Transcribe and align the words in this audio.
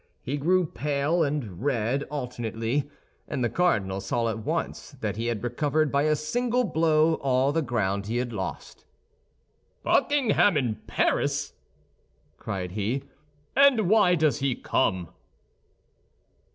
He 0.23 0.35
grew 0.37 0.65
pale 0.65 1.21
and 1.21 1.61
red 1.63 2.05
alternately; 2.09 2.89
and 3.27 3.43
the 3.43 3.51
cardinal 3.51 4.01
saw 4.01 4.29
at 4.29 4.39
once 4.39 4.93
that 4.99 5.15
he 5.15 5.27
had 5.27 5.43
recovered 5.43 5.91
by 5.91 6.05
a 6.05 6.15
single 6.15 6.63
blow 6.63 7.17
all 7.21 7.51
the 7.51 7.61
ground 7.61 8.07
he 8.07 8.17
had 8.17 8.33
lost. 8.33 8.83
"Buckingham 9.83 10.57
in 10.57 10.81
Paris!" 10.87 11.53
cried 12.39 12.71
he, 12.71 13.03
"and 13.55 13.87
why 13.87 14.15
does 14.15 14.39
he 14.39 14.55
come?" 14.55 15.07